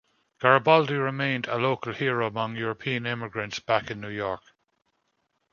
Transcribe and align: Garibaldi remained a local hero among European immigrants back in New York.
Garibaldi 0.39 0.95
remained 0.95 1.45
a 1.47 1.59
local 1.59 1.93
hero 1.93 2.25
among 2.25 2.55
European 2.55 3.05
immigrants 3.05 3.59
back 3.59 3.91
in 3.91 4.01
New 4.01 4.09
York. 4.09 4.41